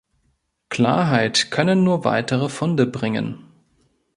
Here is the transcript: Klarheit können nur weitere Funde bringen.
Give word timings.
Klarheit 0.69 1.51
können 1.51 1.83
nur 1.83 2.05
weitere 2.05 2.49
Funde 2.49 2.87
bringen. 2.87 3.45